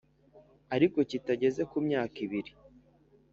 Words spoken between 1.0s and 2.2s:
Kitageze Ku Myaka